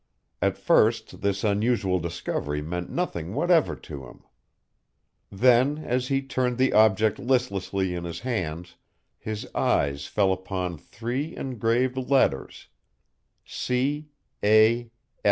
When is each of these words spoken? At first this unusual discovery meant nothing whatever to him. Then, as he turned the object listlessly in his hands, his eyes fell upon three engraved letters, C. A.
At 0.41 0.57
first 0.57 1.21
this 1.21 1.43
unusual 1.43 1.99
discovery 1.99 2.59
meant 2.59 2.89
nothing 2.89 3.35
whatever 3.35 3.75
to 3.75 4.07
him. 4.07 4.23
Then, 5.31 5.77
as 5.77 6.07
he 6.07 6.23
turned 6.23 6.57
the 6.57 6.73
object 6.73 7.19
listlessly 7.19 7.93
in 7.93 8.03
his 8.05 8.21
hands, 8.21 8.77
his 9.19 9.45
eyes 9.53 10.07
fell 10.07 10.33
upon 10.33 10.79
three 10.79 11.35
engraved 11.37 11.97
letters, 11.97 12.67
C. 13.45 14.07
A. 14.43 14.89